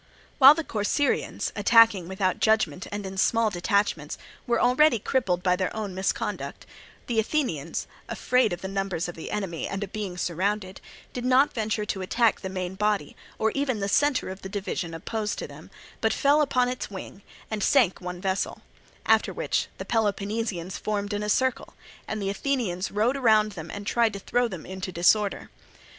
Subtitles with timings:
[0.39, 5.71] While the Corcyraeans, attacking without judgment and in small detachments, were already crippled by their
[5.75, 6.65] own misconduct,
[7.05, 10.81] the Athenians, afraid of the numbers of the enemy and of being surrounded,
[11.13, 14.95] did not venture to attack the main body or even the centre of the division
[14.95, 15.69] opposed to them,
[16.01, 17.21] but fell upon its wing
[17.51, 18.63] and sank one vessel;
[19.05, 21.75] after which the Peloponnesians formed in a circle,
[22.07, 25.51] and the Athenians rowed round them and tried to throw them into disorder.